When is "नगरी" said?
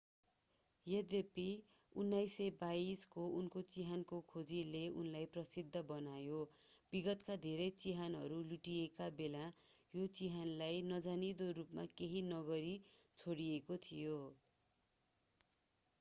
12.29-12.73